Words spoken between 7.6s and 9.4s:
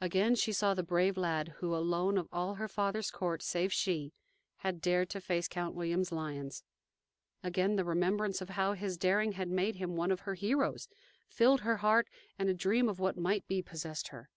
the remembrance of how his daring